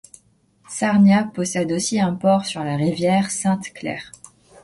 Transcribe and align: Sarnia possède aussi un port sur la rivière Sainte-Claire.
Sarnia 0.67 1.25
possède 1.25 1.71
aussi 1.71 1.99
un 1.99 2.15
port 2.15 2.47
sur 2.47 2.63
la 2.63 2.75
rivière 2.75 3.29
Sainte-Claire. 3.29 4.11